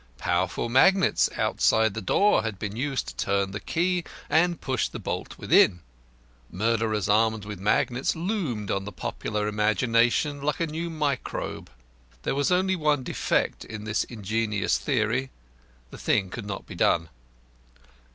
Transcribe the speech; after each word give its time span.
Powerful 0.17 0.67
magnets 0.67 1.29
outside 1.37 1.93
the 1.93 2.01
door 2.01 2.41
had 2.41 2.57
been 2.57 2.75
used 2.75 3.07
to 3.09 3.15
turn 3.17 3.51
the 3.51 3.59
key 3.59 4.03
and 4.31 4.59
push 4.59 4.87
the 4.87 4.97
bolt 4.97 5.37
within. 5.37 5.81
Murderers 6.49 7.07
armed 7.07 7.45
with 7.45 7.59
magnets 7.59 8.15
loomed 8.15 8.71
on 8.71 8.85
the 8.85 8.91
popular 8.91 9.47
imagination 9.47 10.41
like 10.41 10.59
a 10.59 10.65
new 10.65 10.89
microbe. 10.89 11.69
There 12.23 12.33
was 12.33 12.51
only 12.51 12.75
one 12.75 13.03
defect 13.03 13.63
in 13.63 13.83
this 13.83 14.03
ingenious 14.05 14.79
theory 14.79 15.29
the 15.91 15.99
thing 15.99 16.31
could 16.31 16.47
not 16.47 16.65
be 16.65 16.73
done. 16.73 17.09